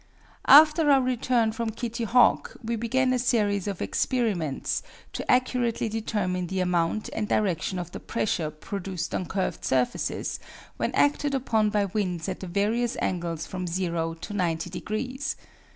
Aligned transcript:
After 0.47 0.89
our 0.89 0.99
return 1.03 1.51
from 1.51 1.69
Kitty 1.69 2.05
Hawk 2.05 2.57
we 2.63 2.75
began 2.75 3.13
a 3.13 3.19
series 3.19 3.67
of 3.67 3.83
experiments 3.83 4.81
to 5.13 5.31
accurately 5.31 5.89
determine 5.89 6.47
the 6.47 6.59
amount 6.59 7.11
and 7.13 7.27
direction 7.27 7.77
of 7.77 7.91
the 7.91 7.99
pressure 7.99 8.49
produced 8.49 9.13
on 9.13 9.27
curved 9.27 9.63
surfaces 9.63 10.39
when 10.77 10.91
acted 10.95 11.35
upon 11.35 11.69
by 11.69 11.85
winds 11.85 12.27
at 12.27 12.39
the 12.39 12.47
various 12.47 12.97
angles 12.99 13.45
from 13.45 13.67
zero 13.67 14.15
to 14.15 14.33
90 14.33 14.71
degrees. 14.71 15.35